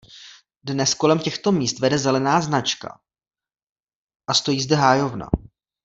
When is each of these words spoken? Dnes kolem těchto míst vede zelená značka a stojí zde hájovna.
Dnes 0.63 0.93
kolem 0.93 1.19
těchto 1.19 1.51
míst 1.51 1.79
vede 1.79 1.97
zelená 1.97 2.41
značka 2.41 3.01
a 4.29 4.33
stojí 4.33 4.61
zde 4.61 4.75
hájovna. 4.75 5.27